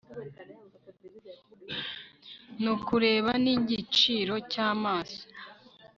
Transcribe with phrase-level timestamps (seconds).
[2.61, 5.23] Nukureba n igiciro cy amaso